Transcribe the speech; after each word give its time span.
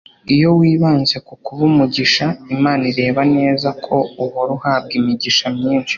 iyo 0.35 0.49
wibanze 0.59 1.15
ku 1.27 1.33
kuba 1.43 1.61
umugisha, 1.69 2.25
imana 2.55 2.83
ireba 2.91 3.21
neza 3.35 3.67
ko 3.85 3.95
uhora 4.23 4.51
uhabwa 4.57 4.93
imigisha 4.99 5.45
myinshi 5.57 5.89